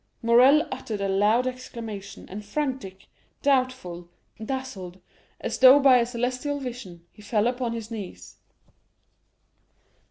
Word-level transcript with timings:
Morrel 0.23 0.63
uttered 0.71 0.99
a 0.99 1.07
loud 1.07 1.45
exclamation, 1.45 2.27
and 2.27 2.43
frantic, 2.43 3.05
doubtful, 3.43 4.09
dazzled, 4.43 4.99
as 5.39 5.59
though 5.59 5.79
by 5.79 5.97
a 5.99 6.07
celestial 6.07 6.59
vision, 6.59 7.05
he 7.13 7.21
fell 7.21 7.45
upon 7.45 7.73
his 7.73 7.91
knees. 7.91 8.37